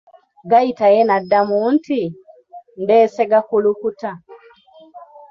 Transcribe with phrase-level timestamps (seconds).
[0.49, 2.01] Gayita ye n'addamuu nti,
[2.83, 4.11] ndesse gakulukuta.